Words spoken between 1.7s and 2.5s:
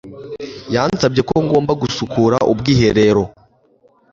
gusukura